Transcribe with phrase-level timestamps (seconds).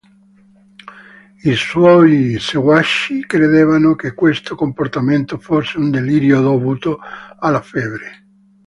[1.43, 6.97] I suoi seguaci credevano che questo comportamento fosse un delirio dovuto
[7.37, 8.25] alla febbre.